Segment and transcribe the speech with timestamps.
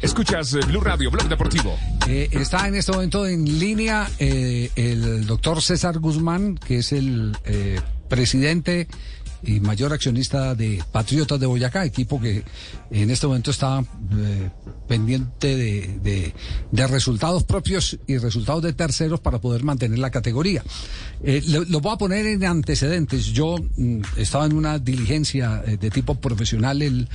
[0.00, 1.76] Escuchas eh, Blue Radio, Blog Deportivo.
[2.06, 7.36] Eh, está en este momento en línea eh, el doctor César Guzmán, que es el
[8.08, 8.88] presidente
[9.42, 12.44] y mayor accionista de Patriotas de Boyacá, equipo que
[12.90, 14.50] en este momento está eh,
[14.86, 16.34] pendiente de,
[16.88, 20.62] resultados propios y resultados de terceros para poder mantener la categoría.
[21.22, 23.26] Eh, lo, voy a poner en antecedentes.
[23.26, 27.08] Yo mm, estaba en una diligencia eh, de tipo profesional el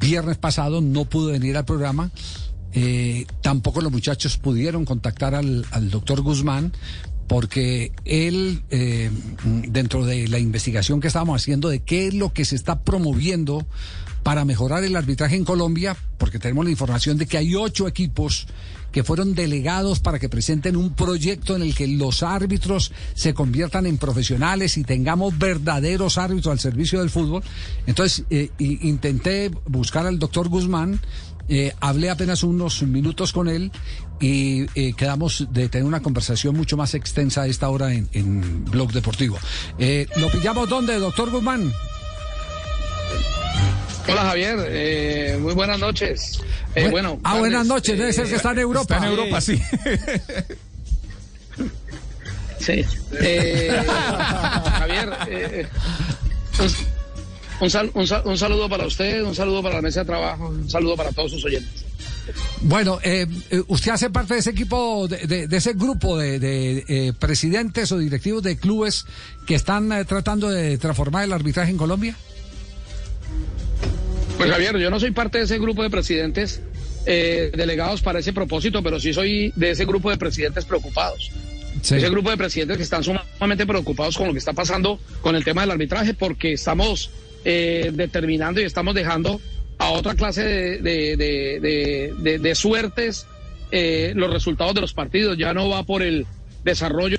[0.00, 2.10] viernes pasado, no pude venir al programa.
[3.40, 6.72] tampoco los muchachos pudieron contactar al doctor Guzmán
[7.30, 9.08] porque él, eh,
[9.44, 13.64] dentro de la investigación que estábamos haciendo de qué es lo que se está promoviendo
[14.24, 18.48] para mejorar el arbitraje en Colombia, porque tenemos la información de que hay ocho equipos
[18.90, 23.86] que fueron delegados para que presenten un proyecto en el que los árbitros se conviertan
[23.86, 27.44] en profesionales y tengamos verdaderos árbitros al servicio del fútbol.
[27.86, 31.00] Entonces, eh, intenté buscar al doctor Guzmán
[31.52, 33.72] eh, hablé apenas unos minutos con él
[34.20, 38.92] y eh, quedamos de tener una conversación mucho más extensa a esta hora en, Blog
[38.92, 39.36] Deportivo.
[39.76, 41.72] Eh, ¿Lo pillamos dónde, doctor Guzmán?
[44.08, 46.40] Hola Javier, muy buenas noches.
[46.90, 48.94] bueno, ah, buenas noches, debe ser que está en Europa.
[48.94, 49.60] Está en Europa, sí.
[52.60, 52.84] sí.
[54.78, 55.68] Javier,
[56.56, 56.76] pues,
[57.60, 61.30] un, saludo para usted, un saludo para la mesa de trabajo, un saludo para todos
[61.30, 61.84] sus oyentes.
[62.62, 67.92] Bueno, eh, eh, usted hace parte de ese equipo, de, ese grupo de, eh, presidentes
[67.92, 69.04] o directivos de clubes
[69.46, 72.16] que están tratando de transformar el arbitraje en Colombia.
[74.38, 76.62] Pues Javier, yo no soy parte de ese grupo de presidentes
[77.04, 81.30] delegados para ese propósito, pero sí soy de ese grupo de presidentes preocupados.
[81.82, 85.44] Ese grupo de presidentes que están sumamente preocupados con lo que está pasando con el
[85.44, 87.10] tema del arbitraje, porque estamos
[87.44, 89.40] eh, determinando y estamos dejando
[89.78, 93.26] a otra clase de, suertes
[93.70, 95.38] eh, los resultados de los partidos.
[95.38, 96.26] Ya no va por el
[96.64, 97.16] desarrollo.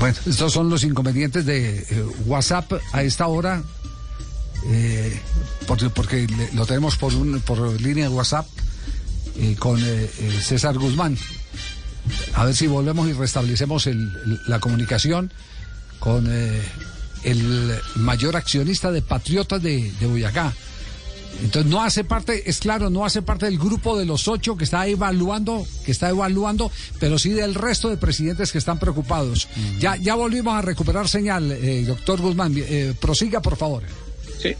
[0.00, 1.84] Bueno, estos son los inconvenientes de eh,
[2.26, 3.62] WhatsApp a esta hora,
[5.66, 8.46] porque, porque, lo tenemos por, un, por línea de WhatsApp
[9.58, 9.80] con
[10.40, 11.18] César Guzmán.
[12.34, 13.88] A ver si volvemos y restablecemos
[14.46, 15.30] la comunicación
[16.04, 16.60] con eh,
[17.24, 20.52] el mayor accionista de Patriotas de, Boyacá.
[21.42, 24.64] Entonces no hace parte, es claro, no hace parte del grupo de los ocho que
[24.64, 26.70] está evaluando, que está evaluando,
[27.00, 29.48] pero sí del resto de presidentes que están preocupados.
[29.80, 32.54] Ya, ya volvimos a recuperar señal, eh, doctor Guzmán.
[32.56, 33.82] Eh, prosiga, por favor.
[34.38, 34.54] Sí.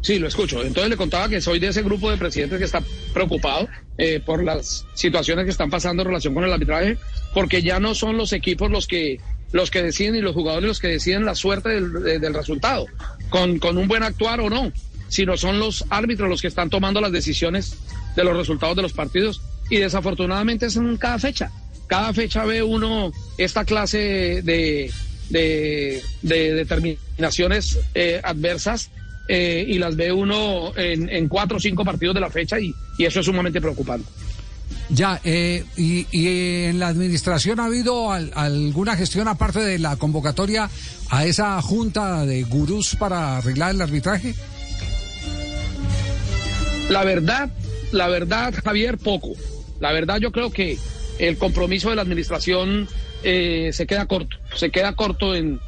[0.00, 0.62] Sí, lo escucho.
[0.62, 2.80] Entonces le contaba que soy de ese grupo de presidentes que está
[3.12, 3.68] preocupado
[4.24, 6.96] por las situaciones que están pasando en relación con el arbitraje,
[7.34, 9.18] porque ya no son los equipos los que
[9.52, 12.86] los que deciden y los jugadores los que deciden la suerte del, resultado,
[13.30, 14.72] con, con, un buen actuar o no,
[15.08, 17.78] sino son los árbitros los que están tomando las decisiones
[18.14, 21.50] de los resultados de los partidos y desafortunadamente es en cada fecha.
[21.86, 24.92] Cada fecha ve uno esta clase de,
[25.30, 28.90] de, determinaciones eh, adversas
[29.28, 32.74] eh, y las ve uno en, en, cuatro o cinco partidos de la fecha y,
[32.98, 34.06] y eso es sumamente preocupante.
[34.90, 40.70] Ya, eh, y, en la administración ha habido alguna gestión aparte de la convocatoria
[41.10, 44.34] a esa junta de gurús para arreglar el arbitraje?
[46.88, 47.50] La verdad,
[47.92, 49.32] la verdad, Javier, poco.
[49.78, 50.78] La verdad, yo creo que
[51.18, 52.88] el compromiso de la administración
[53.22, 55.60] eh, se queda corto, se queda corto en,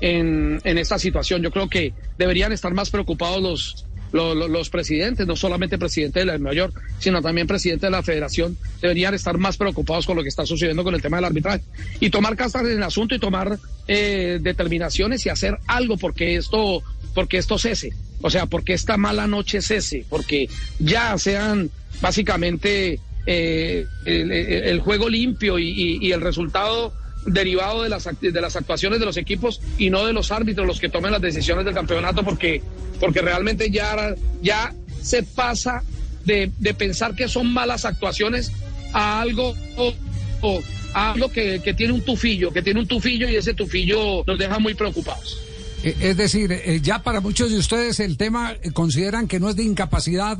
[0.00, 1.42] en esta situación.
[1.42, 6.32] Yo creo que deberían estar más preocupados los los, presidentes, no solamente presidente de la
[6.34, 10.22] de Nueva York, sino también presidente de la federación, deberían estar más preocupados con lo
[10.22, 11.64] que está sucediendo con el tema del arbitraje
[11.98, 13.58] y tomar casas en el asunto y tomar
[13.88, 16.82] eh, determinaciones y hacer algo porque esto,
[17.14, 17.90] porque esto cese.
[18.22, 20.48] O sea, porque esta mala noche cese, porque
[20.78, 21.70] ya sean
[22.00, 26.92] básicamente eh, el, juego limpio y el resultado
[27.26, 30.80] derivado de las, de las actuaciones de los equipos y no de los árbitros los
[30.80, 32.62] que tomen las decisiones del campeonato porque,
[33.00, 35.82] porque realmente ya, ya se pasa
[36.24, 38.52] de, pensar que son malas actuaciones
[38.92, 40.62] a algo, o,
[40.94, 44.74] algo que, tiene un tufillo, que tiene un tufillo y ese tufillo nos deja muy
[44.74, 45.38] preocupados.
[45.82, 49.50] Eh, es decir, eh, ya para muchos de ustedes el tema eh, consideran que no
[49.50, 50.38] es de incapacidad,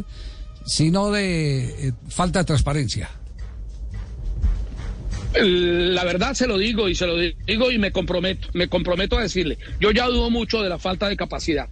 [0.65, 3.11] sino de falta de transparencia.
[5.35, 9.23] La verdad se lo digo y se lo digo y me comprometo, me comprometo a
[9.23, 11.69] decirle, yo ya dudo mucho de la falta de capacidad.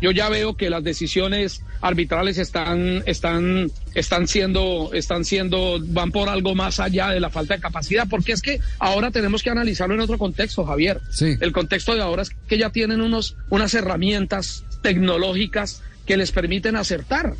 [0.00, 6.28] Yo ya veo que las decisiones arbitrales están, están, están siendo, están siendo, van por
[6.28, 9.94] algo más allá de la falta de capacidad, porque es que ahora tenemos que analizarlo
[9.94, 11.00] en otro contexto, Javier.
[11.20, 16.76] El contexto de ahora es que ya tienen unos, unas herramientas tecnológicas que les permiten
[16.76, 17.34] acertar,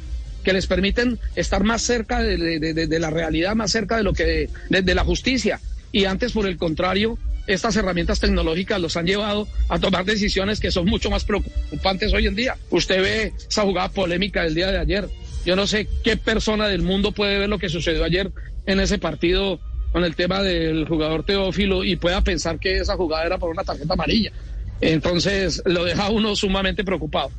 [0.45, 4.95] que les permiten estar más cerca de, la realidad, más cerca de lo que de,
[4.95, 5.61] la justicia.
[5.93, 10.71] Y antes, por el contrario, estas herramientas tecnológicas los han llevado a tomar decisiones que
[10.71, 12.57] son mucho más preocupantes hoy en día.
[12.71, 15.09] Usted ve esa jugada polémica del día de ayer.
[15.45, 18.31] Yo no sé qué persona del mundo puede ver lo que sucedió ayer
[18.67, 19.61] en ese partido
[19.93, 23.65] con el tema del jugador Teófilo y pueda pensar que esa jugada era por una
[23.65, 24.33] tarjeta amarilla.
[24.81, 27.31] Entonces lo deja uno sumamente preocupado.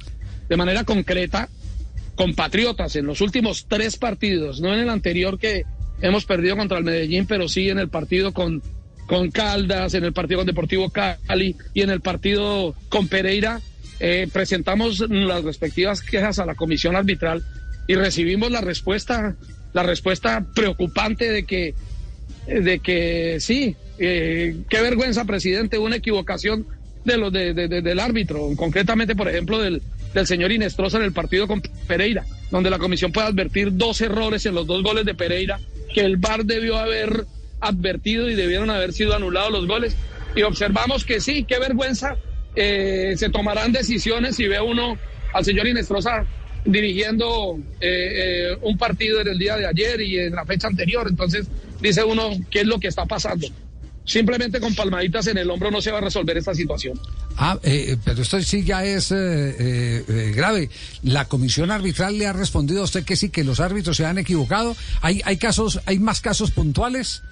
[0.47, 1.47] De manera concreta,
[2.19, 5.63] compatriotas en los últimos tres partidos, no en el anterior que
[6.01, 8.61] hemos perdido contra el Medellín, pero sí en el partido con,
[9.07, 13.61] con Caldas, en el partido con Deportivo Cali y en el partido con Pereira,
[14.01, 17.41] eh, presentamos las respectivas quejas a la comisión arbitral
[17.87, 19.37] y recibimos la respuesta,
[19.71, 21.73] la respuesta preocupante de que,
[22.47, 26.67] de que sí, eh, qué vergüenza, presidente, una equivocación
[27.05, 29.81] de los de, del árbitro, concretamente, por ejemplo, del,
[30.13, 34.45] del señor Inestrosa en el partido con Pereira, donde la comisión puede advertir dos errores
[34.45, 35.59] en los dos goles de Pereira,
[35.91, 37.25] que el VAR debió haber
[37.59, 39.97] advertido y debieron haber sido anulados los goles.
[40.35, 42.15] Y observamos que sí, qué vergüenza,
[42.55, 44.97] eh, se tomarán decisiones y ve uno
[45.33, 46.25] al señor Inestrosa
[46.63, 51.07] dirigiendo eh, eh, un partido en el día de ayer y en la fecha anterior.
[51.09, 51.47] Entonces
[51.81, 53.47] dice uno, ¿qué es lo que está pasando?
[54.05, 56.99] Simplemente con palmaditas en el hombro no se va a resolver esta situación.
[57.41, 59.09] Ah, eh, pero esto sí ya es
[60.35, 60.69] grave.
[61.03, 64.17] La comisión arbitral le ha respondido a usted que sí, que los árbitros se han
[64.17, 64.75] equivocado.
[65.01, 67.23] ¿Hay, hay casos, hay más casos puntuales?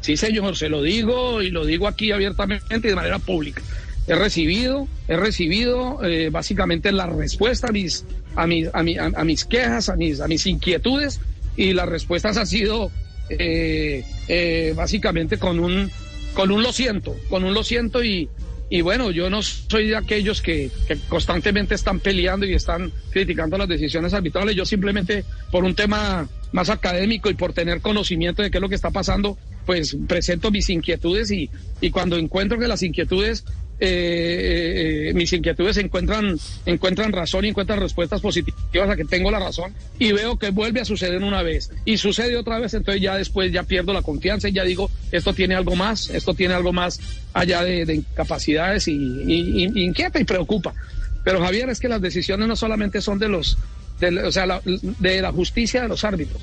[0.00, 3.62] Sí, señor, se lo digo y lo digo aquí abiertamente y de manera pública
[4.06, 8.04] he recibido, he recibido eh, básicamente la respuesta a mis,
[8.36, 11.20] a mis, a, a, mis quejas, a mis, a mis inquietudes,
[11.56, 12.90] y las respuestas han sido
[13.30, 15.90] eh, eh, básicamente con un,
[16.34, 18.28] con un lo siento, con un lo siento y,
[18.70, 23.58] y bueno, yo no soy de aquellos que, que, constantemente están peleando y están criticando
[23.58, 24.56] las decisiones arbitrales.
[24.56, 28.68] Yo simplemente, por un tema más académico y por tener conocimiento de qué es lo
[28.68, 31.50] que está pasando, pues presento mis inquietudes y,
[31.80, 33.44] y cuando encuentro que las inquietudes
[33.80, 39.40] eh, eh, mis inquietudes encuentran, encuentran razón y encuentran respuestas positivas a que tengo la
[39.40, 43.16] razón y veo que vuelve a suceder una vez y sucede otra vez, entonces ya
[43.16, 46.72] después ya pierdo la confianza y ya digo, esto tiene algo más, esto tiene algo
[46.72, 47.00] más
[47.32, 50.72] allá de, incapacidades y, inquieta y preocupa.
[51.24, 53.58] Pero Javier, es que las decisiones no solamente son de los,
[53.98, 56.40] de, o sea, de la justicia de los árbitros,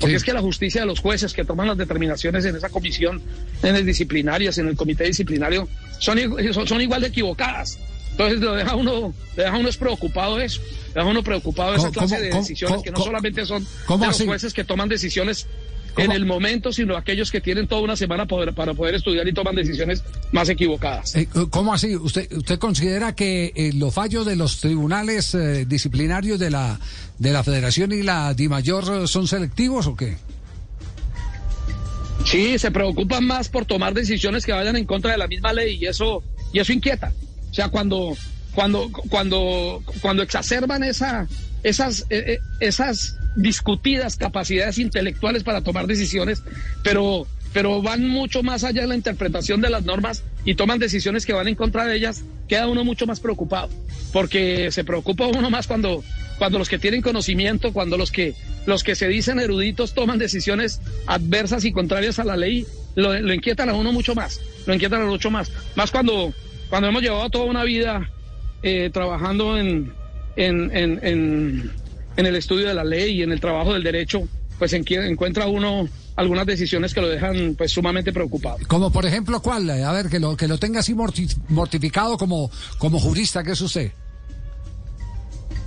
[0.00, 3.22] porque es que la justicia de los jueces que toman las determinaciones en esa comisión,
[3.62, 5.68] en el disciplinarias, en el comité disciplinario,
[6.02, 7.78] son, son, igual de equivocadas.
[8.10, 11.90] Entonces lo deja uno, le deja uno es preocupado eso, le deja uno preocupado esa
[11.90, 15.46] clase de decisiones que no solamente son de los jueces que toman decisiones
[15.96, 19.54] en el momento, sino aquellos que tienen toda una semana para poder estudiar y toman
[19.54, 20.02] decisiones
[20.32, 21.14] más equivocadas.
[21.14, 21.96] Eh, ¿Cómo así?
[21.96, 26.80] ¿Usted, usted considera que eh, los fallos de los tribunales eh, disciplinarios de la,
[27.18, 30.16] de la Federación y la DIMAYOR son selectivos o qué?
[32.24, 35.78] Sí, se preocupan más por tomar decisiones que vayan en contra de la misma ley
[35.80, 36.22] y eso,
[36.52, 37.12] y eso inquieta.
[37.50, 38.16] O sea, cuando,
[38.54, 41.26] cuando, cuando, cuando exacerban esa,
[41.62, 42.06] esas,
[42.60, 46.42] esas discutidas capacidades intelectuales para tomar decisiones,
[46.82, 51.26] pero, pero van mucho más allá de la interpretación de las normas y toman decisiones
[51.26, 53.68] que van en contra de ellas, queda uno mucho más preocupado,
[54.12, 56.04] porque se preocupa uno más cuando,
[56.42, 58.34] cuando los que tienen conocimiento, cuando los que,
[58.66, 63.32] los que se dicen eruditos toman decisiones adversas y contrarias a la ley, lo, lo
[63.32, 66.34] inquietan a uno mucho más, lo inquietan a uno mucho más, más cuando,
[66.68, 68.10] cuando hemos llevado toda una vida
[68.64, 69.92] eh, trabajando en,
[70.34, 71.70] en, en
[72.16, 74.26] en el estudio de la ley y en el trabajo del derecho,
[74.58, 78.58] pues encuentra uno algunas decisiones que lo dejan pues sumamente preocupado.
[78.66, 79.70] Como por ejemplo, ¿cuál?
[79.70, 83.92] A ver, que lo, que lo tenga así mortificado como, como jurista, ¿qué es usted?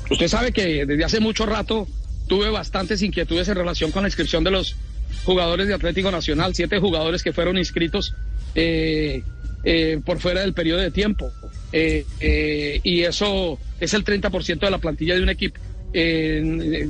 [0.09, 1.87] Usted sabe que desde hace mucho rato
[2.27, 4.75] tuve bastantes inquietudes en relación con la inscripción de los
[5.23, 8.13] jugadores de Atlético Nacional, siete jugadores que fueron inscritos
[8.53, 9.23] eh,
[9.63, 11.31] eh, por fuera del periodo de tiempo.
[11.71, 15.59] Eh, y eso es el 30% de la plantilla de un equipo.
[15.93, 16.89] Eh,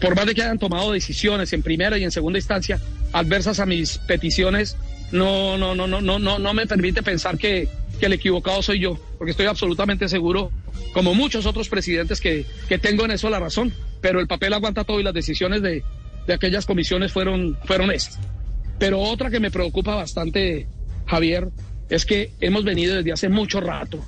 [0.00, 2.78] por más de que hayan tomado decisiones en primera y en segunda instancia
[3.12, 4.76] adversas a mis peticiones,
[5.10, 7.68] no, no, no, no, no, no, no me permite pensar que
[8.00, 10.52] el equivocado soy yo, porque estoy absolutamente seguro,
[10.92, 14.84] como muchos otros presidentes, que, que tengo en eso la razón, pero el papel aguanta
[14.84, 15.82] todo y las decisiones de,
[16.26, 18.18] de aquellas comisiones fueron, fueron esas.
[18.78, 20.66] Pero otra que me preocupa bastante,
[21.06, 21.48] Javier,
[21.88, 24.04] es que hemos venido desde hace mucho rato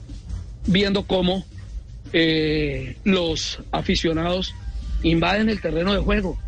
[0.66, 1.46] viendo cómo
[2.12, 4.54] eh, los aficionados
[5.02, 6.38] invaden el terreno de juego.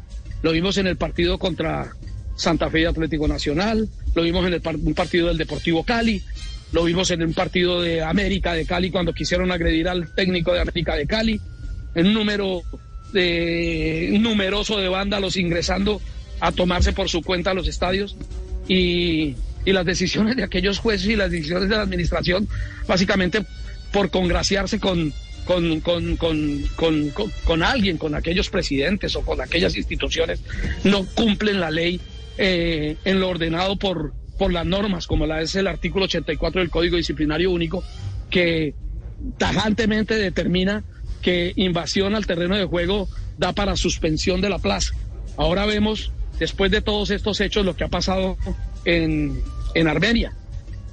[0.42, 1.92] Lo vimos en el partido contra
[2.36, 6.22] Santa Fe y Atlético Nacional, lo vimos en el un partido del Deportivo Cali,
[6.72, 10.60] lo vimos en un partido de América de Cali cuando quisieron agredir al técnico de
[10.60, 11.40] América de Cali.
[11.94, 12.62] un número
[13.12, 16.00] de, numeroso de vándalos ingresando
[16.40, 18.16] a tomarse por su cuenta los estadios
[18.68, 19.34] y,
[19.66, 22.48] las decisiones de aquellos jueces y las decisiones de la administración,
[22.88, 23.44] básicamente
[23.92, 25.12] por congraciarse con,
[25.44, 27.12] con, con, con, con,
[27.44, 30.40] con alguien, con aquellos presidentes o con aquellas instituciones,
[30.82, 32.00] no cumplen la ley
[32.36, 36.70] eh, en lo ordenado por, por las normas, como la es el artículo 84 del
[36.70, 37.84] Código Disciplinario Único,
[38.30, 38.72] que
[39.36, 40.82] tajantemente determina
[41.20, 43.06] que invasión al terreno de juego
[43.36, 44.94] da para suspensión de la plaza.
[45.36, 48.38] Ahora vemos, después de todos estos hechos, lo que ha pasado
[48.86, 49.42] en,
[49.74, 50.32] en Armenia.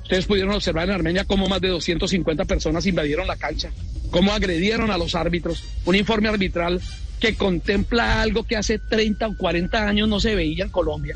[0.03, 3.71] Ustedes pudieron observar en Armenia cómo más de 250 personas invadieron la cancha,
[4.11, 5.63] cómo agredieron a los árbitros.
[5.85, 6.81] Un informe arbitral
[7.21, 11.15] que contempla algo que hace 30 o 40 años no se veía en Colombia.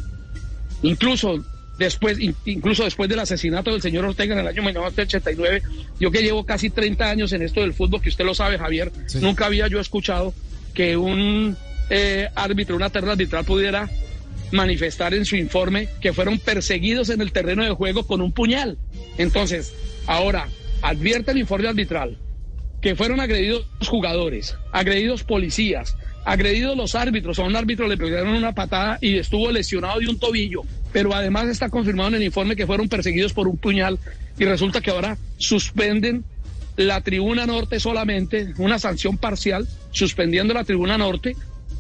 [0.82, 1.44] Incluso
[1.78, 5.62] después, incluso después del asesinato del señor Ortega en el año 1989,
[6.00, 8.92] yo que llevo casi 30 años en esto del fútbol, que usted lo sabe, Javier,
[9.22, 10.34] nunca había yo escuchado
[10.74, 11.58] que un
[11.90, 13.90] eh, árbitro, una terna arbitral pudiera
[14.52, 18.78] manifestar en su informe que fueron perseguidos en el terreno de juego con un puñal.
[19.18, 19.74] Entonces,
[20.08, 20.48] ahora,
[20.82, 22.18] advierte el informe arbitral
[22.82, 27.40] que fueron agredidos jugadores, agredidos policías, agredidos los árbitros.
[27.40, 30.62] A un árbitro le pegaron una patada y estuvo lesionado de un tobillo.
[30.92, 34.00] Pero además está confirmado en el informe que fueron perseguidos por un puñal
[34.38, 36.24] y resulta que ahora suspenden
[36.78, 41.36] la tribuna norte solamente, una sanción parcial, suspendiendo la tribuna norte,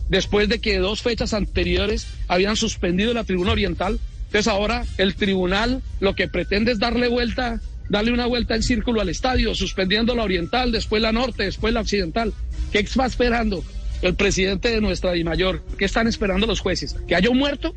[0.09, 3.99] después de que dos fechas anteriores habían suspendido la tribuna oriental.
[4.25, 9.01] Entonces ahora el tribunal lo que pretende es darle vuelta, darle una vuelta en círculo
[9.01, 12.33] al estadio, suspendiendo la oriental, después la norte, después la occidental.
[12.71, 13.63] ¿Qué está esperando?
[14.01, 16.95] El presidente de nuestra mayor, ¿qué están esperando los jueces?
[17.07, 17.75] ¿Que haya un muerto?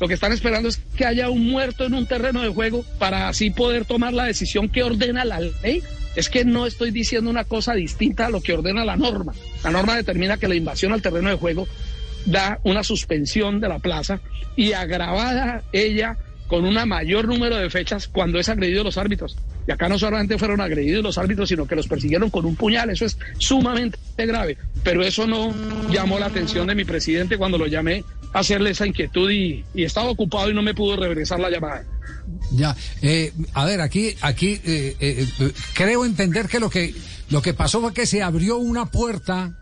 [0.00, 3.28] Lo que están esperando es que haya un muerto en un terreno de juego para
[3.28, 5.82] así poder tomar la decisión que ordena la ley.
[6.16, 9.32] Es que no estoy diciendo una cosa distinta a lo que ordena la norma.
[9.62, 11.66] La norma determina que la invasión al terreno de juego
[12.26, 14.20] da una suspensión de la plaza
[14.56, 19.36] y agravada ella con un mayor número de fechas cuando es agredido los árbitros.
[19.66, 22.90] Y acá no solamente fueron agredidos los árbitros, sino que los persiguieron con un puñal.
[22.90, 24.58] Eso es sumamente grave.
[24.82, 25.52] Pero eso no
[25.90, 30.10] llamó la atención de mi presidente cuando lo llamé a hacerle esa inquietud y, estaba
[30.10, 31.84] ocupado y no me pudo regresar la llamada.
[32.52, 35.26] Ya, eh, a ver, aquí, aquí eh, eh,
[35.74, 36.94] creo entender que lo que
[37.30, 39.58] lo que pasó fue que se abrió una puerta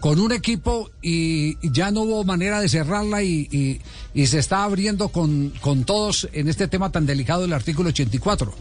[0.00, 3.80] con un equipo y ya no hubo manera de cerrarla y,
[4.12, 8.54] y, se está abriendo con, con todos en este tema tan delicado del artículo 84.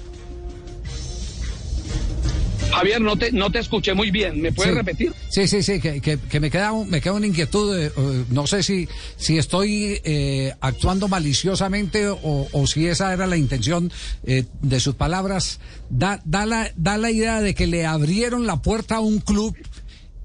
[2.74, 4.42] Javier, no te, no te escuché muy bien.
[4.42, 5.14] ¿Me puedes repetir?
[5.30, 7.78] Sí, sí, sí, que, que, me, queda me queda una inquietud.
[7.78, 7.92] Eh,
[8.30, 13.92] no sé si, si estoy eh, actuando maliciosamente o, o, si esa era la intención
[14.26, 15.60] eh, de sus palabras.
[15.90, 19.56] Da, da, la, da la idea de que le abrieron la puerta a un club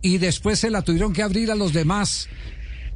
[0.00, 2.28] y después se la tuvieron que abrir a los demás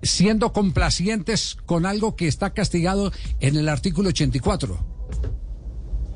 [0.03, 4.87] siendo complacientes con algo que está castigado en el artículo 84.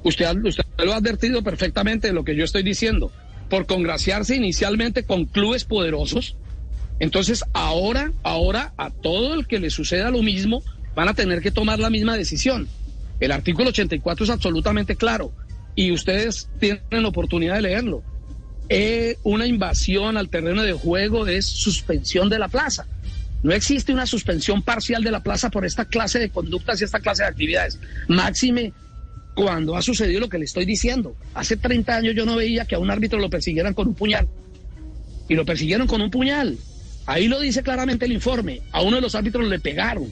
[0.05, 3.13] Usted, usted lo ha advertido perfectamente de lo que yo estoy diciendo.
[3.49, 6.37] Por congraciarse inicialmente con clubes poderosos,
[6.99, 10.63] entonces ahora, ahora a todo el que le suceda lo mismo,
[10.95, 12.69] van a tener que tomar la misma decisión.
[13.21, 15.33] El artículo 84 es absolutamente claro
[15.75, 18.03] y ustedes tienen la oportunidad de leerlo
[18.69, 22.87] eh, una invasión al terreno de juego es suspensión de la plaza.
[23.43, 26.99] No existe una suspensión parcial de la plaza por esta clase de conductas y esta
[26.99, 27.79] clase de actividades.
[28.09, 28.73] Máxime
[29.37, 31.15] cuando ha sucedido lo que le estoy diciendo.
[31.35, 34.27] Hace 30 años yo no veía que a un árbitro lo persiguieran con un puñal.
[35.29, 36.59] Y lo persiguieron con un puñal.
[37.07, 38.63] Ahí lo dice claramente el informe.
[38.73, 40.11] A uno de los árbitros le pegaron.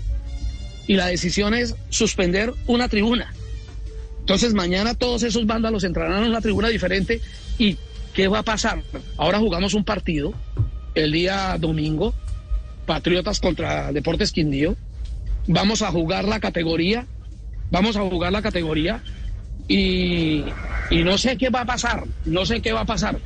[0.87, 3.35] Y la decisión es suspender una tribuna.
[4.21, 7.21] Entonces mañana todos esos vándalos entrarán a una tribuna diferente
[7.59, 7.77] y
[8.15, 8.81] ¿Qué va a pasar?
[9.17, 10.33] Ahora jugamos un partido
[10.95, 12.15] el día domingo,
[12.87, 14.77] Patriotas contra Deportes Quindío.
[15.49, 17.09] Vamos a jugar la categoría,
[17.75, 19.03] vamos a jugar la categoría
[19.67, 20.45] y,
[20.93, 23.19] no sé qué va a pasar, no sé qué va a pasar,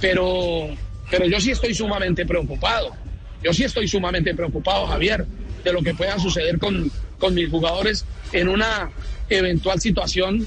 [0.00, 0.68] pero,
[1.10, 2.92] pero yo sí estoy sumamente preocupado.
[3.42, 5.26] Yo sí estoy sumamente preocupado, Javier,
[5.64, 8.90] de lo que pueda suceder con, con mis jugadores en una
[9.28, 10.46] eventual situación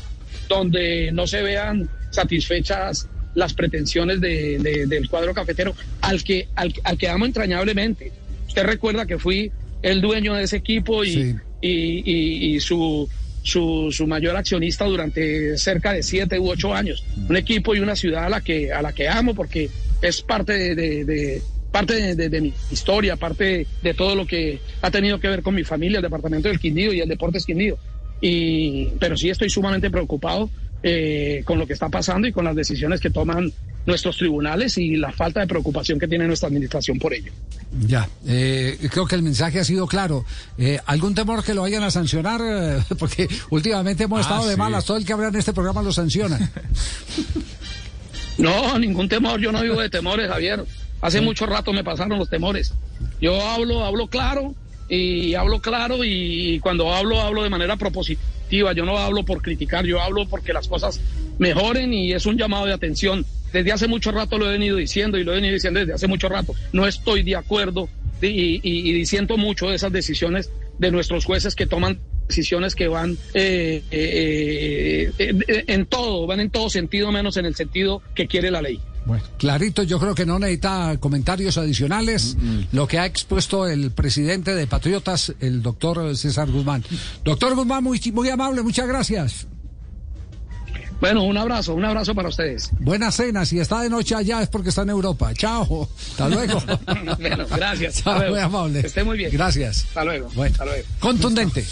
[0.49, 7.25] donde no se vean satisfechas las pretensiones del cuadro cafetero, al que, al, que amo
[7.25, 8.11] entrañablemente.
[8.47, 9.51] Usted recuerda que fui
[9.83, 13.09] el dueño de ese equipo y, y, su,
[13.43, 17.05] su, su, mayor accionista durante cerca de siete u ocho años.
[17.29, 19.69] Un equipo y una ciudad a la que, a la que amo porque
[20.01, 25.27] es parte de, parte de, mi historia, parte de todo lo que ha tenido que
[25.27, 27.77] ver con mi familia, el departamento del Quindío y el Deportes Quindío.
[28.21, 30.49] Y, pero sí estoy sumamente preocupado
[30.81, 33.51] eh, con lo que está pasando y con las decisiones que toman
[33.85, 37.31] nuestros tribunales y la falta de preocupación que tiene nuestra administración por ello.
[37.87, 40.25] Ya, eh, creo que el mensaje ha sido claro.
[40.57, 42.39] Eh, ¿Algún temor que lo vayan a sancionar?
[42.43, 44.59] Eh, porque últimamente hemos Ah, estado de sí.
[44.59, 46.39] malas, todo el que habla en este programa lo sanciona.
[48.37, 50.63] No, ningún temor, yo no vivo de temores, Javier.
[51.01, 52.73] Hace mucho rato me pasaron los temores.
[53.21, 54.55] Yo hablo, hablo claro
[54.89, 58.73] y hablo claro y cuando hablo, hablo de manera propositiva.
[58.73, 60.99] Yo no hablo por criticar, yo hablo porque las cosas
[61.37, 63.25] mejoren y es un llamado de atención.
[63.53, 66.07] Desde hace mucho rato lo he venido diciendo y lo he venido diciendo desde hace
[66.07, 66.53] mucho rato.
[66.73, 67.87] No estoy de acuerdo
[68.21, 72.87] y, y, y disiento mucho de esas decisiones de nuestros jueces que toman decisiones que
[72.87, 78.01] van eh, eh, eh, eh, en todo, van en todo sentido menos en el sentido
[78.15, 78.79] que quiere la ley.
[79.05, 82.37] Bueno, clarito, yo creo que no necesita comentarios adicionales.
[82.71, 86.85] Lo que ha expuesto el presidente de Patriotas, el doctor César Guzmán.
[87.25, 89.47] Doctor Guzmán, muy, muy amable, muchas gracias.
[91.03, 92.71] Bueno, un abrazo, un abrazo para ustedes.
[92.79, 93.49] Buenas cenas.
[93.49, 95.33] Si está de noche allá es porque está en Europa.
[95.33, 95.89] Chao.
[96.11, 96.63] Hasta luego.
[97.19, 97.95] bueno, gracias.
[97.95, 98.31] Chao, Hasta luego.
[98.35, 98.79] muy amable.
[98.79, 99.29] Que esté muy bien.
[99.33, 99.83] Gracias.
[99.89, 100.29] Hasta luego.
[100.33, 100.87] Bueno, Hasta luego.
[101.01, 101.65] contundente.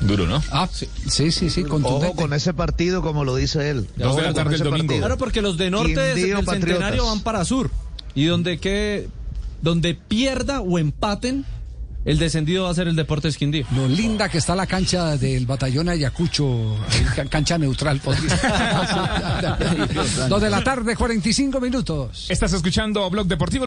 [0.00, 0.42] Duro, ¿no?
[0.50, 2.06] Ah, sí, sí, sí, sí, contundente.
[2.06, 3.86] Ojo con ese partido, como lo dice él.
[3.96, 4.86] Dos de la Ojo con tarde ese el domingo.
[4.86, 5.00] partido.
[5.06, 7.70] Claro, porque los de norte del centenario van para sur.
[8.14, 9.06] Y donde que
[9.60, 11.44] donde pierda o empaten,
[12.06, 13.66] el descendido va a ser el Deportes Quindío.
[13.74, 16.76] Lo linda que está la cancha del batallón Ayacucho,
[17.28, 18.00] cancha neutral.
[18.00, 19.56] podría-
[20.28, 22.26] Dos de la tarde, 45 minutos.
[22.30, 23.64] Estás escuchando Blog Deportivo.